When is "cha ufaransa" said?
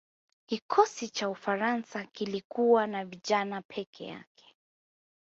1.09-2.03